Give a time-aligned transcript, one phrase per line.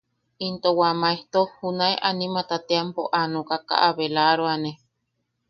[0.47, 4.71] Into wa maejto junae animata teampo a nokaka a belaroane.